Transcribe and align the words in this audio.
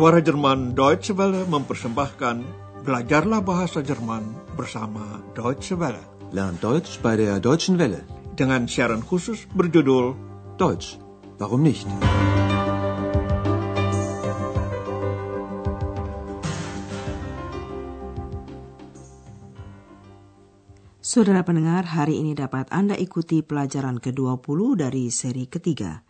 Suara 0.00 0.24
Jerman 0.24 0.72
Deutsche 0.72 1.12
Welle 1.12 1.44
mempersembahkan 1.44 2.40
Belajarlah 2.88 3.44
Bahasa 3.44 3.84
Jerman 3.84 4.32
bersama 4.56 5.20
Deutsche 5.36 5.76
Welle. 5.76 6.00
Lernt 6.32 6.64
Deutsch 6.64 7.04
bei 7.04 7.20
der 7.20 7.36
Deutschen 7.36 7.76
Welle. 7.76 8.08
Dengan 8.32 8.64
siaran 8.64 9.04
khusus 9.04 9.44
berjudul 9.52 10.16
Deutsch, 10.56 10.96
warum 11.36 11.60
nicht? 11.60 11.84
Saudara 21.04 21.44
pendengar, 21.44 21.84
hari 21.84 22.24
ini 22.24 22.32
dapat 22.32 22.72
Anda 22.72 22.96
ikuti 22.96 23.44
pelajaran 23.44 24.00
ke-20 24.00 24.80
dari 24.80 25.12
seri 25.12 25.44
ketiga. 25.44 26.08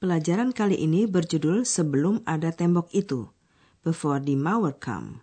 Pelajaran 0.00 0.56
kali 0.56 0.80
ini 0.80 1.04
berjudul 1.04 1.68
Sebelum 1.68 2.24
Ada 2.24 2.56
Tembok 2.56 2.88
Itu, 2.96 3.36
Before 3.84 4.16
the 4.16 4.32
Mauer 4.32 4.72
Come. 4.80 5.20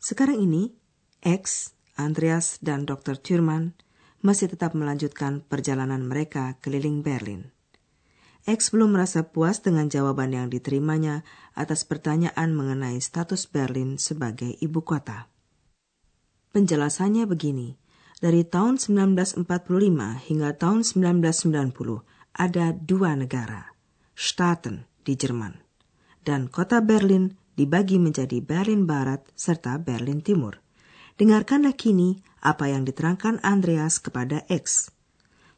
Sekarang 0.00 0.40
ini, 0.40 0.72
X, 1.20 1.76
Andreas, 2.00 2.56
dan 2.64 2.88
Dr. 2.88 3.20
Thurman 3.20 3.76
masih 4.24 4.48
tetap 4.48 4.72
melanjutkan 4.72 5.44
perjalanan 5.44 6.00
mereka 6.00 6.56
keliling 6.64 7.04
Berlin. 7.04 7.52
X 8.48 8.72
belum 8.72 8.96
merasa 8.96 9.28
puas 9.28 9.60
dengan 9.60 9.92
jawaban 9.92 10.32
yang 10.32 10.48
diterimanya 10.48 11.20
atas 11.52 11.84
pertanyaan 11.84 12.56
mengenai 12.56 12.96
status 13.04 13.44
Berlin 13.44 14.00
sebagai 14.00 14.56
ibu 14.64 14.80
kota. 14.80 15.28
Penjelasannya 16.56 17.28
begini, 17.28 17.76
dari 18.16 18.48
tahun 18.48 18.80
1945 18.80 19.44
hingga 20.24 20.56
tahun 20.56 20.88
1990 20.88 22.11
ada 22.32 22.72
dua 22.72 23.12
negara, 23.12 23.76
Staaten 24.16 24.88
di 25.04 25.16
Jerman, 25.16 25.60
dan 26.24 26.48
kota 26.48 26.80
Berlin 26.80 27.36
dibagi 27.56 28.00
menjadi 28.00 28.40
Berlin 28.40 28.88
Barat 28.88 29.28
serta 29.36 29.76
Berlin 29.76 30.24
Timur. 30.24 30.60
Dengarkanlah 31.20 31.76
kini 31.76 32.24
apa 32.40 32.72
yang 32.72 32.88
diterangkan 32.88 33.44
Andreas 33.44 34.00
kepada 34.00 34.48
X. 34.48 34.88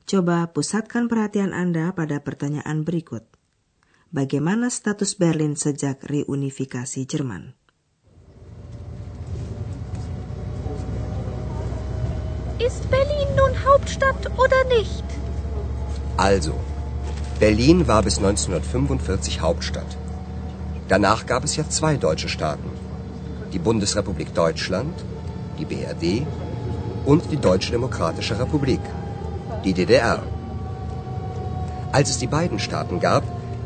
Coba 0.05 0.51
pusatkan 0.51 1.09
perhatian 1.09 1.55
Anda 1.55 1.95
pada 1.95 2.21
pertanyaan 2.21 2.85
berikut. 2.85 3.25
Bagaimana 4.13 4.69
status 4.69 5.17
Berlin 5.17 5.57
sejak 5.57 6.05
reunifikasi 6.07 7.03
Jerman? 7.07 7.57
Ist 12.63 12.87
Berlin 12.91 13.31
nun 13.35 13.55
Hauptstadt 13.65 14.31
oder 14.39 14.63
nicht? 14.71 15.24
Also, 16.17 16.53
Berlin 17.41 17.89
war 17.89 18.03
bis 18.03 18.19
1945 18.19 19.41
Hauptstadt. 19.41 19.97
Danach 20.87 21.27
gab 21.27 21.43
es 21.43 21.57
ja 21.57 21.69
zwei 21.69 21.97
deutsche 21.97 22.29
Staaten. 22.29 22.71
Die 23.53 23.59
Bundesrepublik 23.59 24.33
Deutschland, 24.33 24.95
die 25.59 25.65
BRD, 25.65 26.25
und 27.05 27.31
die 27.33 27.37
Deutsche 27.37 27.73
Demokratische 27.73 28.39
Republik, 28.39 28.81
die 29.65 29.73
DDR. 29.73 30.23
Als 31.91 32.11
es 32.11 32.19
die 32.19 32.29
beiden 32.29 32.61
Staaten 32.61 33.01
gab, 33.01 33.25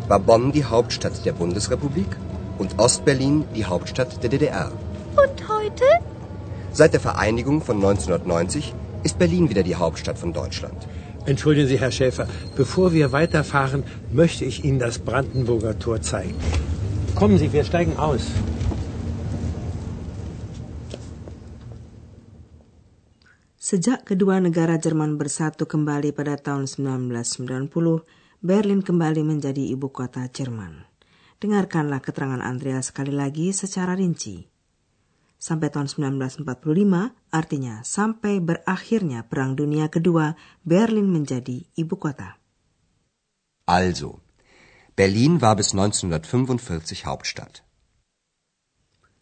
war 0.09 0.19
Bonn 0.19 0.51
die 0.51 0.65
Hauptstadt 0.65 1.25
der 1.27 1.33
Bundesrepublik 1.33 2.09
und 2.57 2.79
Ostberlin 2.79 3.45
die 3.55 3.67
Hauptstadt 3.67 4.23
der 4.23 4.31
DDR. 4.31 4.73
Und 5.17 5.49
heute? 5.49 5.85
Seit 6.73 6.95
der 6.95 7.01
Vereinigung 7.01 7.61
von 7.61 7.77
1990 7.77 8.75
ist 9.03 9.19
Berlin 9.19 9.51
wieder 9.51 9.63
die 9.63 9.77
Hauptstadt 9.77 10.19
von 10.19 10.33
Deutschland. 10.33 10.87
Entschuldigen 11.29 11.69
Sie, 11.69 11.77
Herr 11.77 11.93
Schäfer, 11.93 12.27
bevor 12.57 12.97
wir 12.97 13.13
weiterfahren, 13.13 13.85
möchte 14.13 14.49
ich 14.49 14.65
Ihnen 14.65 14.81
das 14.81 14.99
Brandenburger 14.99 15.79
Tor 15.79 16.01
zeigen. 16.01 16.35
Kommen 17.15 17.37
Sie, 17.37 17.53
wir 17.53 17.65
steigen 17.69 18.01
aus. 18.01 18.33
Sejak 23.61 24.09
kedua 24.09 24.41
negara 24.41 24.81
Jerman 24.81 25.21
bersatu 25.21 25.69
kembali 25.69 26.17
pada 26.17 26.41
tahun 26.41 26.65
1990, 26.65 27.69
Berlin 28.41 28.81
kembali 28.81 29.21
menjadi 29.21 29.61
ibu 29.69 29.93
kota 29.93 30.25
Jerman. 30.33 30.89
Dengarkanlah 31.45 32.01
keterangan 32.01 32.41
Andreas 32.41 32.89
sekali 32.89 33.13
lagi 33.13 33.53
secara 33.53 33.93
rinci. 33.93 34.58
Sampai 35.39 35.71
tahun 35.71 35.87
1945, 35.87 36.43
artinya 37.31 37.87
sampai 37.87 38.43
berakhirnya 38.43 39.23
Perang 39.23 39.55
Dunia 39.55 39.87
Kedua, 39.87 40.35
Berlin 40.67 41.07
menjadi 41.07 41.63
ibu 41.79 41.95
kota. 41.95 42.43
Also, 43.71 44.19
Berlin 44.99 45.39
war 45.39 45.55
bis 45.55 45.71
1945 45.79 47.07
Hauptstadt. 47.07 47.63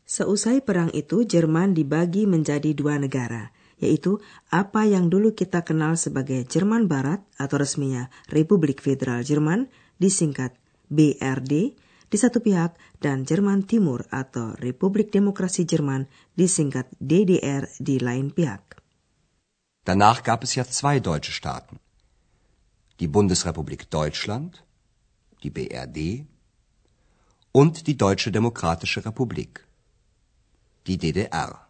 Seusai 0.07 0.65
perang 0.65 0.89
itu, 0.97 1.27
Jerman 1.27 1.77
dibagi 1.77 2.25
menjadi 2.25 2.73
dua 2.73 2.97
negara, 2.97 3.53
yaitu 3.77 4.23
apa 4.49 4.89
yang 4.89 5.13
dulu 5.13 5.37
kita 5.37 5.67
kenal 5.69 6.01
sebagai 6.01 6.47
Jerman 6.49 6.89
Barat 6.89 7.21
atau 7.37 7.61
resminya 7.61 8.09
Republik 8.33 8.81
Federal 8.81 9.21
Jerman, 9.21 9.69
disingkat 10.01 10.57
BRD, 10.89 11.77
di 12.07 12.17
satu 12.17 12.39
pihak 12.39 12.79
dan 13.03 13.27
Jerman 13.27 13.67
Timur 13.67 14.07
atau 14.15 14.55
Republik 14.63 15.11
Demokrasi 15.11 15.67
Jerman 15.67 16.07
disingkat 16.39 16.91
DDR 17.03 17.67
di 17.83 17.99
lain 17.99 18.31
pihak. 18.31 18.79
Danach 19.87 20.23
gab 20.23 20.43
es 20.43 20.59
ja 20.59 20.67
zwei 20.67 20.99
deutsche 20.99 21.31
Staaten. 21.31 21.79
Die 22.99 23.11
Bundesrepublik 23.11 23.91
Deutschland, 23.91 24.65
die 25.43 25.53
BRD 25.53 26.27
und 27.53 27.87
die 27.87 27.95
Deutsche 27.95 28.33
Demokratische 28.33 29.05
Republik, 29.05 29.63
die 30.87 30.99
DDR. 30.99 31.69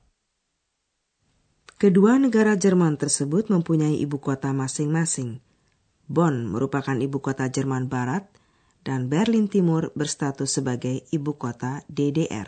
Kedua 1.76 2.16
negara 2.16 2.56
Jerman 2.56 2.96
tersebut 2.96 3.52
mempunyai 3.52 4.00
ibu 4.00 4.16
kota 4.16 4.48
masing-masing. 4.56 5.44
Bonn 6.08 6.48
merupakan 6.48 6.96
ibu 6.96 7.20
kota 7.20 7.52
Jerman 7.52 7.92
Barat– 7.92 8.24
dan 8.86 9.10
Berlin 9.10 9.50
Timur 9.50 9.90
berstatus 9.98 10.62
sebagai 10.62 11.02
ibu 11.10 11.34
kota 11.34 11.82
DDR. 11.90 12.46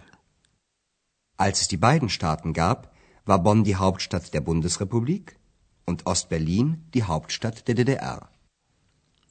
Als 1.34 1.66
es 1.66 1.66
die 1.66 1.82
beiden 1.82 2.06
Staaten 2.06 2.54
gab, 2.54 2.94
war 3.26 3.42
Bonn 3.42 3.66
die 3.66 3.74
Hauptstadt 3.74 4.30
der 4.30 4.40
Bundesrepublik 4.40 5.34
und 5.82 6.06
Ostberlin 6.06 6.86
die 6.94 7.02
Hauptstadt 7.02 7.66
der 7.66 7.74
DDR. 7.74 8.30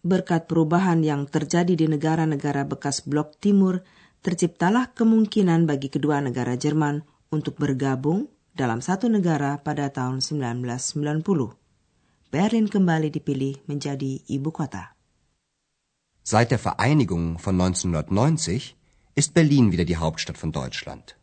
Berkat 0.04 0.52
perubahan 0.52 1.04
yang 1.04 1.32
terjadi 1.32 1.80
di 1.80 1.88
negara-negara 1.88 2.68
bekas 2.68 3.04
blok 3.04 3.40
timur, 3.40 3.84
terciptalah 4.24 4.92
kemungkinan 4.92 5.64
bagi 5.64 5.88
kedua 5.88 6.20
negara 6.20 6.60
Jerman 6.60 7.04
untuk 7.32 7.60
bergabung 7.60 8.28
dalam 8.56 8.84
satu 8.84 9.08
negara 9.12 9.60
pada 9.64 9.92
tahun 9.92 10.20
1990. 10.20 11.24
Berlin 12.28 12.68
kembali 12.68 13.08
dipilih 13.12 13.64
menjadi 13.68 14.24
ibu 14.28 14.52
kota. 14.52 14.97
Seit 16.28 16.52
der 16.52 16.60
Vereinigung 16.60 17.40
von 17.40 17.56
1990 17.56 18.76
ist 19.16 19.32
Berlin 19.32 19.72
wieder 19.72 19.88
die 19.88 19.96
Hauptstadt 19.96 20.36
von 20.36 20.52
Deutschland. 20.52 21.16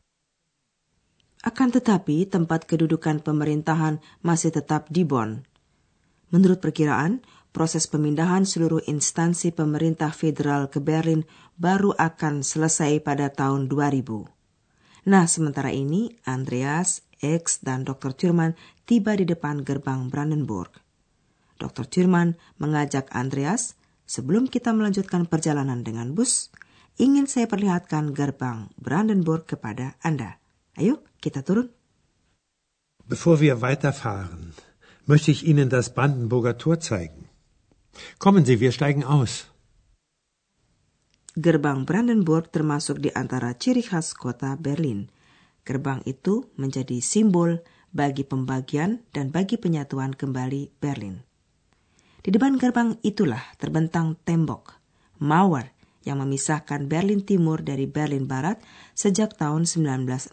Akan 1.44 1.68
tetapi, 1.68 2.24
tempat 2.24 2.64
kedudukan 2.64 3.20
pemerintahan 3.20 4.00
masih 4.24 4.48
tetap 4.48 4.88
di 4.88 5.04
Bonn. 5.04 5.44
Menurut 6.32 6.64
perkiraan, 6.64 7.20
proses 7.52 7.84
pemindahan 7.84 8.48
seluruh 8.48 8.80
instansi 8.88 9.52
pemerintah 9.52 10.08
federal 10.08 10.72
ke 10.72 10.80
Berlin 10.80 11.28
baru 11.60 11.92
akan 12.00 12.40
selesai 12.40 13.04
pada 13.04 13.28
tahun 13.28 13.68
2000. 13.68 14.08
Nah, 15.04 15.28
sementara 15.28 15.68
ini, 15.68 16.16
Andreas, 16.24 17.04
X, 17.20 17.60
dan 17.60 17.84
Dr. 17.84 18.16
Thurman 18.16 18.56
tiba 18.88 19.12
di 19.20 19.28
depan 19.28 19.68
gerbang 19.68 20.08
Brandenburg. 20.08 20.80
Dr. 21.60 21.84
Thurman 21.92 22.40
mengajak 22.56 23.12
Andreas 23.12 23.76
Sebelum 24.04 24.52
kita 24.52 24.76
melanjutkan 24.76 25.24
perjalanan 25.24 25.80
dengan 25.80 26.12
bus, 26.12 26.52
ingin 27.00 27.24
saya 27.24 27.48
perlihatkan 27.48 28.12
gerbang 28.12 28.68
Brandenburg 28.76 29.48
kepada 29.48 29.96
Anda. 30.04 30.36
Ayo, 30.76 31.00
kita 31.24 31.40
turun. 31.40 31.72
Bevor 33.04 33.40
wir 33.40 33.60
weiterfahren, 33.60 34.56
möchte 35.04 35.32
ich 35.32 35.44
Ihnen 35.44 35.68
das 35.68 35.92
Brandenburger 35.92 36.56
Tor 36.56 36.80
zeigen. 36.80 37.28
Kommen 38.18 38.44
Sie, 38.44 38.60
wir 38.60 38.72
steigen 38.72 39.04
aus. 39.04 39.48
Gerbang 41.34 41.82
Brandenburg 41.82 42.54
termasuk 42.54 43.02
di 43.02 43.10
antara 43.10 43.58
ciri 43.58 43.82
khas 43.82 44.14
kota 44.14 44.54
Berlin. 44.54 45.10
Gerbang 45.66 45.98
itu 46.06 46.46
menjadi 46.54 47.02
simbol 47.02 47.58
bagi 47.90 48.22
pembagian 48.22 49.02
dan 49.10 49.34
bagi 49.34 49.58
penyatuan 49.58 50.14
kembali 50.14 50.70
Berlin. 50.78 51.33
Di 52.24 52.32
depan 52.32 52.56
gerbang 52.56 52.96
itulah 53.04 53.44
terbentang 53.60 54.16
tembok, 54.24 54.80
Mauer, 55.20 55.76
yang 56.08 56.24
memisahkan 56.24 56.88
Berlin 56.88 57.20
Timur 57.20 57.60
dari 57.60 57.84
Berlin 57.84 58.24
Barat 58.24 58.64
sejak 58.96 59.36
tahun 59.36 59.68
1961. 59.68 60.32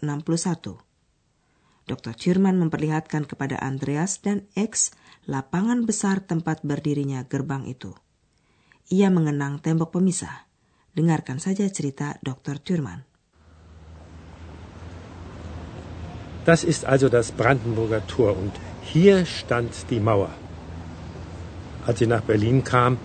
Dr. 1.84 2.12
Thurman 2.16 2.56
memperlihatkan 2.56 3.28
kepada 3.28 3.60
Andreas 3.60 4.24
dan 4.24 4.48
X 4.56 4.96
lapangan 5.28 5.84
besar 5.84 6.24
tempat 6.24 6.64
berdirinya 6.64 7.28
gerbang 7.28 7.68
itu. 7.68 7.92
Ia 8.88 9.12
mengenang 9.12 9.60
tembok 9.60 10.00
pemisah, 10.00 10.48
Dengarkan 10.92 11.40
saja 11.40 11.64
cerita 11.72 12.20
Dr. 12.20 12.60
Thürmann. 12.60 13.08
Das 16.44 16.64
ist 16.68 16.84
also 16.84 17.08
das 17.08 17.32
Brandenburger 17.32 18.04
Tor 18.04 18.36
und 18.36 18.52
hier 18.84 19.24
stand 19.24 19.72
die 19.88 20.00
Mauer. 20.00 20.41
Als 21.86 21.98
sie 21.98 22.06
nach 22.06 22.22
Berlin 22.22 22.62
kam, 22.64 22.98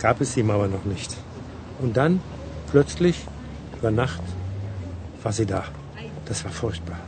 gab 0.00 0.20
es 0.20 0.34
die 0.34 0.42
Mauer 0.42 0.68
noch 0.68 0.84
nicht. 0.84 1.16
Und 1.80 1.96
dann, 1.96 2.20
plötzlich, 2.70 3.26
über 3.78 3.90
Nacht, 3.90 4.22
war 5.22 5.32
sie 5.32 5.46
da. 5.46 5.64
Das 6.26 6.44
war 6.44 6.52
furchtbar. 6.52 6.98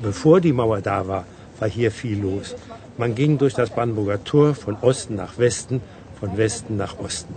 Bevor 0.00 0.40
die 0.40 0.52
Mauer 0.52 0.80
da 0.80 1.06
war, 1.08 1.24
war 1.58 1.68
hier 1.68 1.90
viel 1.90 2.20
los. 2.20 2.54
Man 2.98 3.14
ging 3.14 3.38
durch 3.38 3.54
das 3.54 3.70
Brandenburger 3.70 4.22
Tor 4.24 4.54
von 4.54 4.76
Osten 4.80 5.16
nach 5.16 5.38
Westen, 5.38 5.80
von 6.18 6.36
Westen 6.36 6.76
nach 6.76 6.98
Osten. 6.98 7.34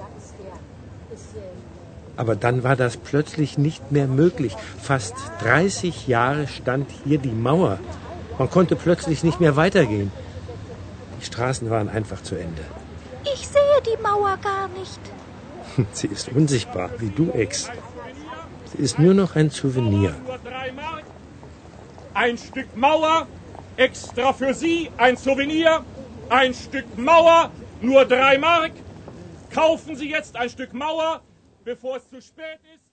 Aber 2.18 2.36
dann 2.36 2.64
war 2.64 2.76
das 2.76 2.98
plötzlich 2.98 3.58
nicht 3.58 3.92
mehr 3.92 4.08
möglich. 4.08 4.56
Fast 4.82 5.16
30 5.42 6.08
Jahre 6.08 6.48
stand 6.48 6.90
hier 7.04 7.18
die 7.18 7.32
Mauer. 7.32 7.80
Man 8.38 8.50
konnte 8.50 8.76
plötzlich 8.76 9.24
nicht 9.24 9.40
mehr 9.40 9.56
weitergehen. 9.56 10.12
Die 11.26 11.32
Straßen 11.34 11.72
waren 11.72 11.90
einfach 11.90 12.22
zu 12.22 12.36
Ende. 12.36 12.64
Ich 13.34 13.48
sehe 13.48 13.82
die 13.84 14.00
Mauer 14.00 14.38
gar 14.38 14.68
nicht. 14.68 15.00
Sie 15.92 16.06
ist 16.06 16.30
unsichtbar, 16.30 16.92
wie 17.00 17.10
du, 17.10 17.32
Ex. 17.32 17.72
Sie 18.72 18.84
ist 18.84 19.00
nur 19.00 19.16
noch 19.16 19.36
ein 19.36 19.50
Souvenir. 19.50 20.16
Ein 22.14 22.38
Stück 22.38 22.78
Mauer, 22.78 23.26
extra 23.76 24.34
für 24.34 24.54
Sie, 24.54 24.92
ein 24.98 25.18
Souvenir. 25.18 25.84
Ein 26.30 26.54
Stück 26.54 26.96
Mauer, 26.96 27.50
nur 27.82 28.06
drei 28.06 28.38
Mark. 28.38 28.74
Kaufen 29.52 29.96
Sie 29.96 30.12
jetzt 30.12 30.36
ein 30.36 30.50
Stück 30.52 30.74
Mauer, 30.74 31.22
bevor 31.64 31.98
es 31.98 32.08
zu 32.08 32.22
spät 32.22 32.60
ist. 32.76 32.85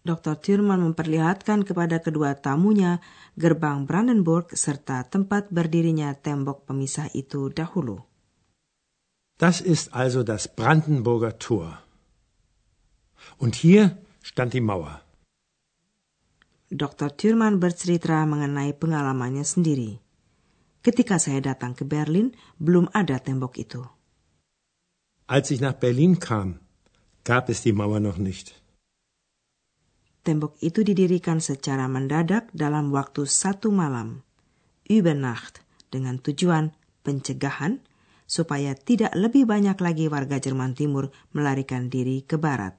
Dr. 0.00 0.40
Thurman 0.40 0.80
memperlihatkan 0.80 1.68
kepada 1.68 2.00
kedua 2.00 2.32
tamunya 2.32 3.04
gerbang 3.36 3.84
Brandenburg 3.84 4.56
serta 4.56 5.04
tempat 5.04 5.52
berdirinya 5.52 6.16
tembok 6.16 6.64
pemisah 6.64 7.12
itu 7.12 7.52
dahulu. 7.52 8.00
Das 9.36 9.60
ist 9.60 9.92
also 9.92 10.24
das 10.24 10.48
Brandenburger 10.48 11.36
Tor. 11.36 11.84
Und 13.36 13.60
hier 13.60 14.00
stand 14.24 14.56
die 14.56 14.64
Mauer. 14.64 15.04
Dr. 16.70 17.12
Thurman 17.12 17.60
bercerita 17.60 18.24
mengenai 18.24 18.72
pengalamannya 18.76 19.44
sendiri. 19.44 20.00
Ketika 20.80 21.20
saya 21.20 21.44
datang 21.44 21.76
ke 21.76 21.84
Berlin, 21.84 22.32
belum 22.56 22.88
ada 22.96 23.20
tembok 23.20 23.60
itu. 23.60 23.84
Als 25.28 25.52
ich 25.52 25.60
nach 25.60 25.76
Berlin 25.76 26.16
kam, 26.16 26.60
gab 27.24 27.52
es 27.52 27.60
die 27.60 27.76
Mauer 27.76 28.00
noch 28.00 28.16
nicht. 28.16 28.59
Tembok 30.20 30.60
itu 30.60 30.84
didirikan 30.84 31.40
secara 31.40 31.88
mendadak 31.88 32.52
dalam 32.52 32.92
waktu 32.92 33.24
satu 33.24 33.72
malam, 33.72 34.20
über 34.84 35.16
Nacht, 35.16 35.64
dengan 35.88 36.20
tujuan 36.20 36.76
pencegahan 37.00 37.80
supaya 38.28 38.78
tidak 38.78 39.16
lebih 39.16 39.48
banyak 39.48 39.74
lagi 39.80 40.06
warga 40.06 40.38
Jerman 40.38 40.76
Timur 40.76 41.10
melarikan 41.32 41.88
diri 41.88 42.22
ke 42.22 42.36
barat. 42.36 42.78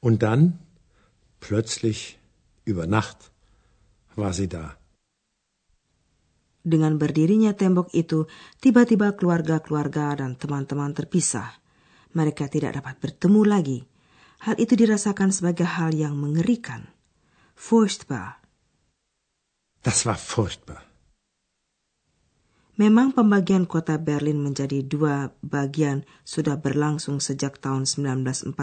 Und 0.00 0.24
dann, 0.24 0.56
plötzlich, 1.38 2.16
über 2.64 2.88
Nacht, 2.88 3.30
war 4.16 4.32
sie 4.32 4.48
da. 4.48 4.80
Dengan 6.60 7.00
berdirinya 7.00 7.56
tembok 7.56 7.92
itu, 7.96 8.28
tiba-tiba 8.60 9.16
keluarga-keluarga 9.16 10.16
dan 10.20 10.36
teman-teman 10.36 10.92
terpisah. 10.92 11.56
Mereka 12.12 12.52
tidak 12.52 12.80
dapat 12.80 13.00
bertemu 13.00 13.42
lagi. 13.48 13.78
Hal 14.40 14.56
itu 14.56 14.72
dirasakan 14.72 15.36
sebagai 15.36 15.68
hal 15.68 15.92
yang 15.92 16.16
mengerikan. 16.16 16.88
Furchtbar. 17.52 18.40
Das 19.84 20.08
war 20.08 20.16
furchtbar. 20.16 20.90
Memang 22.80 23.12
pembagian 23.12 23.68
kota 23.68 24.00
Berlin 24.00 24.40
menjadi 24.40 24.80
dua 24.80 25.36
bagian 25.44 26.08
sudah 26.24 26.56
berlangsung 26.56 27.20
sejak 27.20 27.60
tahun 27.60 27.84
1945. 27.84 28.56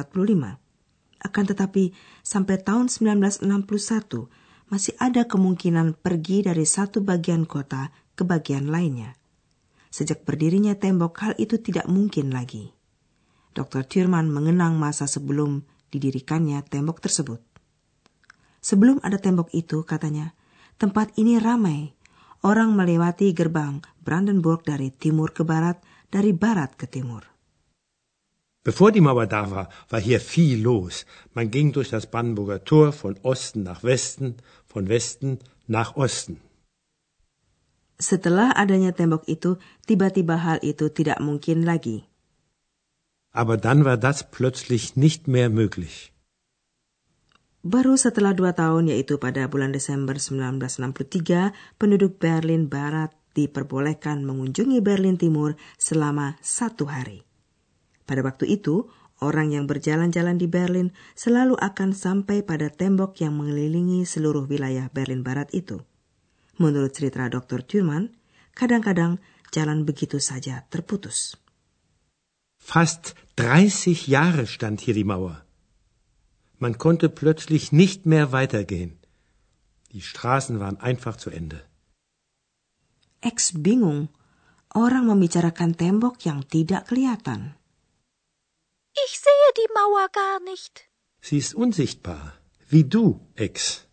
Akan 1.22 1.46
tetapi, 1.46 1.94
sampai 2.26 2.58
tahun 2.58 2.90
1961 2.90 3.46
masih 4.74 4.98
ada 4.98 5.30
kemungkinan 5.30 6.02
pergi 6.02 6.46
dari 6.46 6.66
satu 6.66 7.06
bagian 7.06 7.46
kota 7.46 7.94
ke 8.18 8.26
bagian 8.26 8.74
lainnya. 8.74 9.14
Sejak 9.94 10.26
berdirinya 10.26 10.74
tembok, 10.74 11.14
hal 11.22 11.34
itu 11.38 11.62
tidak 11.62 11.86
mungkin 11.86 12.34
lagi. 12.34 12.77
Dr. 13.58 13.82
Thurman 13.90 14.30
mengenang 14.30 14.78
masa 14.78 15.10
sebelum 15.10 15.66
didirikannya 15.90 16.62
tembok 16.62 17.02
tersebut. 17.02 17.42
Sebelum 18.62 19.02
ada 19.02 19.18
tembok 19.18 19.50
itu, 19.58 19.82
katanya, 19.82 20.38
tempat 20.78 21.18
ini 21.18 21.42
ramai. 21.42 21.98
Orang 22.46 22.78
melewati 22.78 23.34
gerbang 23.34 23.82
Brandenburg 23.98 24.62
dari 24.62 24.94
timur 24.94 25.34
ke 25.34 25.42
barat, 25.42 25.82
dari 26.14 26.38
barat 26.38 26.78
ke 26.78 26.86
timur. 26.86 27.26
Bevor 28.62 28.94
die 28.94 29.02
Mauer 29.02 29.26
da 29.26 29.50
war, 29.50 29.72
war 29.90 30.02
hier 30.04 30.20
viel 30.20 30.62
los. 30.62 31.08
Man 31.34 31.50
ging 31.50 31.72
durch 31.72 31.90
das 31.90 32.06
Brandenburger 32.06 32.62
Tor 32.62 32.92
von 32.94 33.18
Osten 33.24 33.64
nach 33.64 33.82
Westen, 33.82 34.38
von 34.68 34.86
Westen 34.92 35.40
nach 35.66 35.96
Osten. 35.96 36.44
Setelah 37.98 38.54
adanya 38.54 38.94
tembok 38.94 39.26
itu, 39.26 39.58
tiba-tiba 39.90 40.38
hal 40.38 40.62
itu 40.62 40.94
tidak 40.94 41.18
mungkin 41.24 41.66
lagi. 41.66 42.06
Aber 43.34 43.58
dann 43.58 43.86
war 43.86 43.98
das 43.98 44.30
plötzlich 44.30 44.96
nicht 44.96 45.28
mehr 45.28 45.50
möglich. 45.50 46.12
Baru 47.68 48.00
setelah 48.00 48.32
dua 48.32 48.56
tahun, 48.56 48.94
yaitu 48.96 49.20
pada 49.20 49.44
bulan 49.52 49.76
Desember 49.76 50.16
1963, 50.16 51.52
penduduk 51.76 52.16
Berlin 52.16 52.72
Barat 52.72 53.12
diperbolehkan 53.36 54.24
mengunjungi 54.24 54.80
Berlin 54.80 55.20
Timur 55.20 55.60
selama 55.76 56.40
satu 56.40 56.88
hari. 56.88 57.28
Pada 58.08 58.24
waktu 58.24 58.48
itu, 58.56 58.88
orang 59.20 59.52
yang 59.52 59.68
berjalan-jalan 59.68 60.40
di 60.40 60.48
Berlin 60.48 60.96
selalu 61.12 61.60
akan 61.60 61.92
sampai 61.92 62.40
pada 62.42 62.72
tembok 62.72 63.20
yang 63.20 63.36
mengelilingi 63.36 64.08
seluruh 64.08 64.48
wilayah 64.48 64.88
Berlin 64.88 65.28
Barat 65.28 65.52
itu. 65.52 65.84
Menurut 66.58 66.96
cerita 66.96 67.28
Dr. 67.28 67.68
Thurman, 67.68 68.16
kadang-kadang 68.56 69.20
jalan 69.52 69.84
begitu 69.84 70.24
saja 70.24 70.66
terputus. 70.72 71.36
Fast 72.58 73.14
30 73.38 74.08
Jahre 74.08 74.48
stand 74.48 74.82
hier 74.82 74.96
die 74.96 75.04
Mauer. 75.04 75.46
Man 76.58 76.80
konnte 76.80 77.08
plötzlich 77.08 77.72
nicht 77.72 78.08
mehr 78.08 78.32
weitergehen. 78.32 78.98
Die 79.92 80.02
Straßen 80.02 80.60
waren 80.60 80.78
einfach 80.78 81.18
zu 81.18 81.30
Ende. 81.30 81.62
Ex 83.22 83.54
bingung. 83.54 84.10
Orang 84.74 85.06
membicarakan 85.06 85.78
tembok 85.78 86.26
yang 86.26 86.42
tidak 86.50 86.88
kelihatan. 86.90 87.56
Ich 89.06 89.14
sehe 89.26 89.50
die 89.60 89.70
Mauer 89.78 90.08
gar 90.10 90.40
nicht. 90.50 90.90
Sie 91.22 91.38
ist 91.38 91.54
unsichtbar, 91.54 92.34
wie 92.68 92.84
du, 92.84 93.22
Ex. 93.36 93.86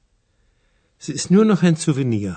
Sie 0.98 1.12
ist 1.12 1.30
nur 1.30 1.44
noch 1.44 1.62
ein 1.62 1.76
Souvenir. 1.76 2.32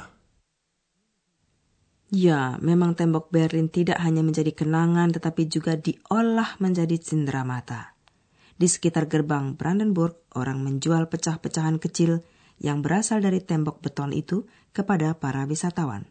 Ya, 2.08 2.56
memang 2.64 2.96
tembok 2.96 3.28
Berlin 3.36 3.68
tidak 3.68 4.00
hanya 4.00 4.24
menjadi 4.24 4.56
kenangan 4.56 5.12
tetapi 5.12 5.52
juga 5.52 5.76
diolah 5.76 6.56
menjadi 6.64 6.96
cindera 6.96 7.44
mata. 7.44 8.00
Di 8.56 8.72
sekitar 8.72 9.12
gerbang 9.12 9.60
Brandenburg, 9.60 10.16
orang 10.32 10.64
menjual 10.64 11.12
pecah-pecahan 11.12 11.84
kecil 11.84 12.24
yang 12.64 12.80
berasal 12.80 13.20
dari 13.20 13.44
tembok 13.44 13.84
beton 13.84 14.16
itu 14.16 14.48
kepada 14.72 15.20
para 15.20 15.44
wisatawan. 15.46 16.08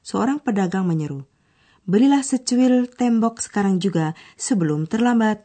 Seorang 0.00 0.40
pedagang 0.40 0.86
menyeru, 0.86 1.26
"Belilah 1.84 2.24
secuil 2.24 2.88
tembok 2.88 3.42
sekarang 3.42 3.82
juga 3.82 4.16
sebelum 4.38 4.86
terlambat." 4.86 5.44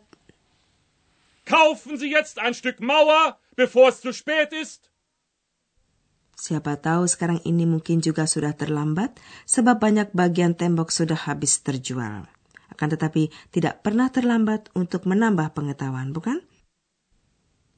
Kaufen 1.46 1.98
Sie 1.98 2.14
jetzt 2.14 2.38
ein 2.38 2.54
Stück 2.54 2.82
Mauer, 2.82 3.38
bevor 3.58 3.90
es 3.90 4.02
zu 4.02 4.14
spät 4.14 4.54
ist. 4.54 4.94
Siapa 6.36 6.76
tahu 6.76 7.08
sekarang 7.08 7.40
ini 7.48 7.64
mungkin 7.64 8.04
juga 8.04 8.28
sudah 8.28 8.52
terlambat 8.52 9.16
sebab 9.48 9.80
banyak 9.80 10.12
bagian 10.12 10.52
tembok 10.52 10.92
sudah 10.92 11.16
habis 11.16 11.64
terjual. 11.64 12.28
Akan 12.68 12.92
tetapi 12.92 13.32
tidak 13.56 13.80
pernah 13.80 14.12
terlambat 14.12 14.68
untuk 14.76 15.08
menambah 15.08 15.56
pengetahuan, 15.56 16.12
bukan? 16.12 16.44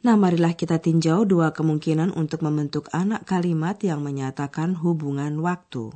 Nah, 0.01 0.17
marilah 0.17 0.57
kita 0.57 0.81
tinjau 0.81 1.29
dua 1.29 1.53
kemungkinan 1.53 2.17
untuk 2.17 2.41
membentuk 2.41 2.89
anak 2.93 3.29
kalimat 3.29 3.77
yang 3.85 4.01
menyatakan 4.01 4.73
hubungan 4.81 5.37
waktu. 5.41 5.93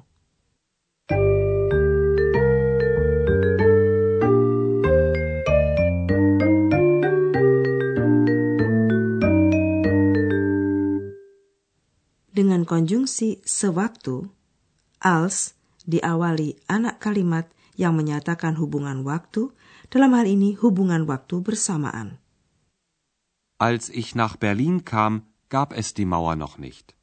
Konjungsi 12.71 13.43
sewaktu, 13.43 14.31
als 15.03 15.59
diawali 15.83 16.55
anak 16.71 17.03
kalimat 17.03 17.51
yang 17.75 17.99
menyatakan 17.99 18.55
hubungan 18.55 19.03
waktu, 19.03 19.51
dalam 19.91 20.15
hal 20.15 20.23
ini 20.23 20.55
hubungan 20.55 21.03
waktu 21.03 21.43
bersamaan. 21.43 22.23
Als 23.59 23.91
ich 23.91 24.15
nach 24.15 24.39
Berlin 24.39 24.87
kam, 24.87 25.27
gab 25.51 25.75
es 25.75 25.91
die 25.91 26.07
Mauer 26.07 26.39
noch 26.39 26.55
nicht. 26.55 26.95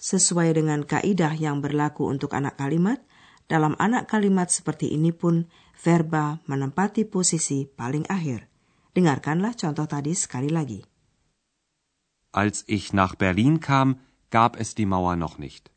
Sesuai 0.00 0.56
dengan 0.56 0.88
kaidah 0.88 1.36
yang 1.36 1.60
berlaku 1.60 2.08
untuk 2.08 2.32
anak 2.32 2.56
kalimat, 2.56 3.04
dalam 3.52 3.76
anak 3.76 4.08
kalimat 4.08 4.48
seperti 4.48 4.96
ini 4.96 5.12
pun 5.12 5.44
verba 5.76 6.40
menempati 6.48 7.04
posisi 7.04 7.68
paling 7.68 8.08
akhir. 8.08 8.48
Dengarkanlah 8.96 9.52
contoh 9.52 9.84
tadi 9.84 10.16
sekali 10.16 10.48
lagi. 10.48 10.87
Als 12.38 12.62
ich 12.70 12.94
nach 12.94 13.18
Berlin 13.18 13.58
kam, 13.58 13.98
gab 14.30 14.54
es 14.62 14.78
die 14.78 14.86
Mauer 14.86 15.18
noch 15.18 15.42
nicht. 15.42 15.74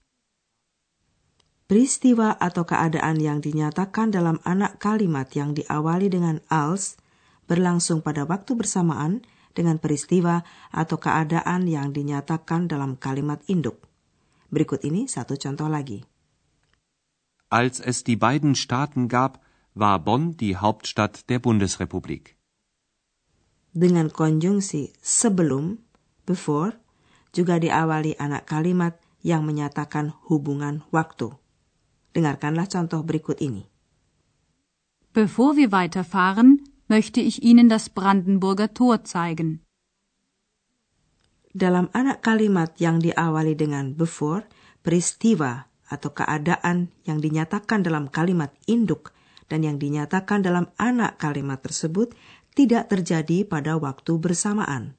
Peristiwa 1.65 2.37
atau 2.37 2.69
keadaan 2.69 3.17
yang 3.17 3.41
dinyatakan 3.41 4.13
dalam 4.13 4.37
anak 4.45 4.77
kalimat 4.77 5.33
yang 5.33 5.57
diawali 5.57 6.13
dengan 6.13 6.37
als 6.53 7.01
berlangsung 7.49 8.05
pada 8.05 8.29
waktu 8.29 8.53
bersamaan 8.53 9.25
dengan 9.57 9.81
peristiwa 9.81 10.45
atau 10.69 11.01
keadaan 11.01 11.65
yang 11.65 11.95
dinyatakan 11.95 12.69
dalam 12.69 12.99
kalimat 12.99 13.41
induk. 13.49 13.81
Berikut 14.53 14.85
ini 14.85 15.07
satu 15.09 15.39
contoh 15.39 15.71
lagi. 15.71 16.05
Als 17.49 17.81
es 17.81 18.05
die 18.05 18.19
beiden 18.19 18.53
Staaten 18.53 19.09
gab, 19.09 19.41
war 19.73 19.97
Bonn 19.97 20.37
die 20.37 20.59
Hauptstadt 20.59 21.25
der 21.25 21.39
Bundesrepublik. 21.39 22.35
Dengan 23.71 24.11
konjungsi 24.11 24.91
sebelum, 24.99 25.79
before, 26.31 26.79
juga 27.35 27.59
diawali 27.59 28.15
anak 28.15 28.47
kalimat 28.47 28.95
yang 29.21 29.43
menyatakan 29.43 30.15
hubungan 30.31 30.87
waktu. 30.95 31.35
Dengarkanlah 32.11 32.67
contoh 32.67 33.03
berikut 33.03 33.39
ini. 33.39 33.67
Bevor 35.11 35.59
wir 35.59 35.71
weiterfahren, 35.71 36.63
möchte 36.87 37.19
ich 37.19 37.43
Ihnen 37.43 37.67
das 37.67 37.91
Brandenburger 37.91 38.71
Tor 38.71 39.03
zeigen. 39.03 39.63
Dalam 41.51 41.91
anak 41.91 42.23
kalimat 42.23 42.79
yang 42.79 43.03
diawali 43.03 43.59
dengan 43.59 43.91
before, 43.91 44.47
peristiwa 44.79 45.67
atau 45.91 46.15
keadaan 46.15 46.95
yang 47.03 47.19
dinyatakan 47.19 47.83
dalam 47.83 48.07
kalimat 48.07 48.55
induk 48.71 49.11
dan 49.51 49.67
yang 49.67 49.75
dinyatakan 49.75 50.39
dalam 50.39 50.71
anak 50.79 51.19
kalimat 51.19 51.59
tersebut 51.59 52.15
tidak 52.55 52.87
terjadi 52.87 53.43
pada 53.43 53.75
waktu 53.75 54.15
bersamaan. 54.15 54.95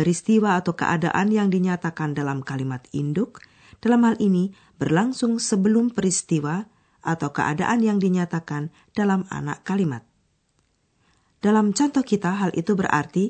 Peristiwa 0.00 0.56
atau 0.56 0.72
keadaan 0.72 1.28
yang 1.28 1.52
dinyatakan 1.52 2.16
dalam 2.16 2.40
kalimat 2.40 2.88
induk 2.96 3.44
dalam 3.84 4.00
hal 4.08 4.16
ini 4.16 4.48
berlangsung 4.80 5.36
sebelum 5.36 5.92
peristiwa 5.92 6.64
atau 7.04 7.28
keadaan 7.36 7.84
yang 7.84 8.00
dinyatakan 8.00 8.72
dalam 8.96 9.28
anak 9.28 9.60
kalimat. 9.60 10.00
Dalam 11.44 11.76
contoh 11.76 12.00
kita, 12.00 12.32
hal 12.32 12.56
itu 12.56 12.72
berarti 12.72 13.28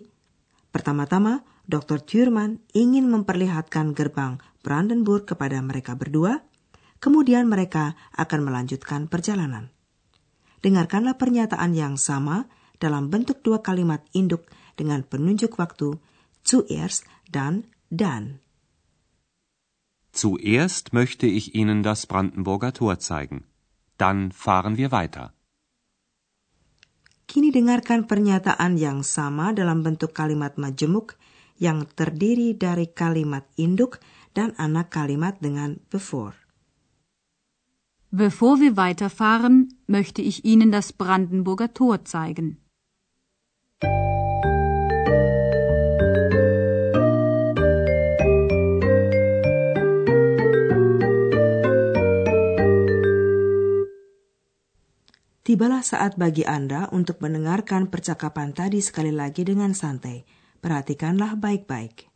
pertama-tama 0.70 1.42
Dr. 1.66 2.06
Thurman 2.06 2.62
ingin 2.70 3.10
memperlihatkan 3.10 3.90
gerbang 3.90 4.38
Brandenburg 4.62 5.26
kepada 5.26 5.58
mereka 5.62 5.98
berdua, 5.98 6.38
kemudian 7.02 7.50
mereka 7.50 7.98
akan 8.14 8.46
melanjutkan 8.46 9.10
perjalanan. 9.10 9.74
Dengarkanlah 10.62 11.18
pernyataan 11.18 11.74
yang 11.74 11.98
sama 11.98 12.46
dalam 12.78 13.10
bentuk 13.10 13.42
dua 13.42 13.58
kalimat 13.58 14.06
induk 14.14 14.46
dengan 14.78 15.02
penunjuk 15.02 15.58
waktu 15.58 15.98
zuerst 16.50 17.06
dan 17.30 17.70
dan. 17.94 18.42
Zuerst 20.10 20.90
möchte 20.92 21.26
ich 21.30 21.54
Ihnen 21.54 21.86
das 21.86 22.10
Brandenburger 22.10 22.74
Tor 22.74 22.98
zeigen. 22.98 23.46
Dann 23.96 24.32
fahren 24.32 24.74
wir 24.76 24.90
weiter. 24.90 25.30
Kini 27.30 27.54
dengarkan 27.54 28.10
pernyataan 28.10 28.74
yang 28.74 29.06
sama 29.06 29.54
dalam 29.54 29.86
bentuk 29.86 30.10
kalimat 30.10 30.58
majemuk 30.58 31.14
yang 31.62 31.86
terdiri 31.94 32.58
dari 32.58 32.90
kalimat 32.90 33.46
induk 33.54 34.02
dan 34.34 34.50
anak 34.58 34.90
kalimat 34.90 35.38
dengan 35.38 35.78
before. 35.94 36.34
Bevor 38.10 38.58
wir 38.58 38.74
weiterfahren, 38.74 39.70
möchte 39.86 40.18
ich 40.18 40.42
Ihnen 40.42 40.74
das 40.74 40.90
Brandenburger 40.90 41.70
Tor 41.70 42.02
zeigen. 42.02 42.58
Tibalah 55.50 55.82
saat 55.82 56.14
bagi 56.14 56.46
Anda 56.46 56.86
untuk 56.94 57.18
mendengarkan 57.18 57.90
percakapan 57.90 58.54
tadi 58.54 58.78
sekali 58.78 59.10
lagi 59.10 59.42
dengan 59.42 59.74
santai 59.74 60.22
Perhatikanlah 60.62 61.34
baik-baik. 61.42 62.09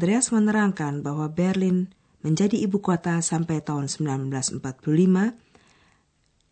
Andreas 0.00 0.32
menerangkan 0.32 1.04
bahwa 1.04 1.28
Berlin 1.28 1.92
menjadi 2.24 2.56
ibu 2.56 2.80
kota 2.80 3.20
sampai 3.20 3.60
tahun 3.60 3.84
1945 3.84 4.64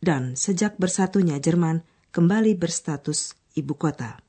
dan 0.04 0.36
sejak 0.36 0.76
bersatunya 0.76 1.40
Jerman 1.40 1.80
kembali 2.12 2.60
berstatus 2.60 3.32
ibu 3.56 3.72
kota. 3.72 4.20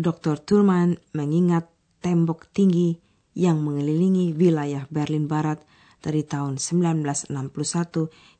Dr. 0.00 0.40
Thurman 0.40 0.96
mengingat 1.12 1.68
tembok 2.00 2.48
tinggi 2.48 2.96
yang 3.36 3.60
mengelilingi 3.60 4.32
wilayah 4.32 4.88
Berlin 4.88 5.28
Barat 5.28 5.60
dari 6.00 6.24
tahun 6.24 6.56
1961 6.56 7.28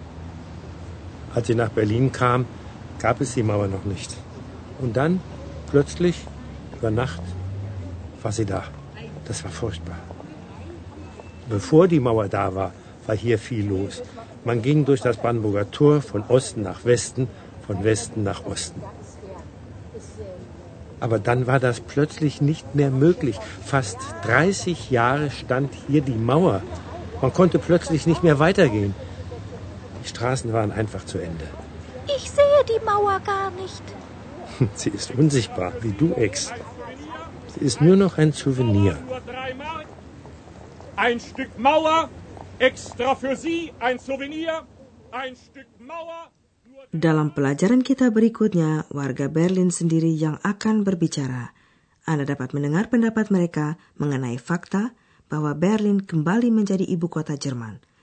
Als 1.36 1.48
sie 1.48 1.56
nach 1.56 1.70
Berlin 1.70 2.12
kam, 2.12 2.46
gab 3.00 3.22
es 3.22 3.34
die 3.34 3.44
Mauer 3.44 3.68
noch 3.68 3.86
nicht. 3.86 4.16
Und 4.80 4.96
dann, 4.96 5.20
plötzlich, 5.72 6.18
über 6.78 6.92
Nacht, 6.92 7.22
war 8.22 8.32
sie 8.32 8.46
da. 8.46 8.63
Das 9.25 9.44
war 9.44 9.52
furchtbar. 9.52 9.98
Bevor 11.50 11.88
die 11.88 12.00
Mauer 12.00 12.28
da 12.28 12.56
war, 12.56 12.72
war 13.06 13.16
hier 13.16 13.38
viel 13.38 13.68
los. 13.68 14.02
Man 14.46 14.62
ging 14.62 14.86
durch 14.86 15.02
das 15.02 15.18
Brandenburger 15.18 15.70
Tor 15.72 16.02
von 16.02 16.24
Osten 16.28 16.62
nach 16.62 16.86
Westen, 16.86 17.28
von 17.66 17.84
Westen 17.84 18.24
nach 18.24 18.46
Osten. 18.46 18.82
Aber 21.00 21.20
dann 21.20 21.48
war 21.48 21.60
das 21.60 21.82
plötzlich 21.82 22.42
nicht 22.42 22.75
mehr 22.75 22.90
möglich. 22.90 23.40
Fast 23.66 23.98
30 24.25 24.90
Jahre 24.90 25.32
stand 25.32 25.74
hier 25.88 26.02
die 26.02 26.12
Mauer. 26.12 26.62
Man 27.22 27.34
konnte 27.34 27.60
plötzlich 27.60 28.08
nicht 28.08 28.24
mehr 28.24 28.40
weitergehen. 28.40 28.96
Die 30.04 30.10
Straßen 30.10 30.52
waren 30.52 30.72
einfach 30.72 31.06
zu 31.06 31.18
Ende. 31.18 31.48
Ich 32.16 32.30
sehe 32.30 32.62
die 32.68 32.84
Mauer 32.84 33.20
gar 33.24 33.52
nicht. 33.52 33.84
Sie 34.76 34.90
ist 34.90 35.12
unsichtbar, 35.16 35.72
wie 35.82 35.96
du, 35.96 36.14
Ex. 36.14 36.52
Sie 37.56 37.64
ist 37.66 37.80
nur 37.82 37.96
noch 37.96 38.18
ein 38.18 38.34
Souvenir. 38.34 38.98
Ein 40.96 41.20
Stück 41.20 41.58
Mauer, 41.58 42.10
extra 42.60 43.16
für 43.16 43.36
Sie, 43.36 43.72
ein 43.80 43.98
Souvenir, 43.98 44.68
ein 45.12 45.36
Stück 45.36 45.70
Mauer. 45.80 46.30
Dalam 46.94 47.34
pelajaran 47.34 47.82
kita 47.82 48.14
berikutnya, 48.14 48.86
warga 48.94 49.26
Berlin 49.26 49.74
sendiri 49.74 50.14
yang 50.14 50.38
akan 50.46 50.86
berbicara. 50.86 51.50
Anda 52.06 52.28
dapat 52.28 52.54
mendengar 52.54 52.92
pendapat 52.92 53.32
mereka 53.32 53.82
mengenai 53.98 54.38
fakta 54.38 54.94
bahwa 55.32 55.56
Berlin 55.58 56.04
kembali 56.04 56.52
menjadi 56.54 56.86
ibu 56.86 57.10
kota 57.10 57.34
Jerman. 57.40 57.93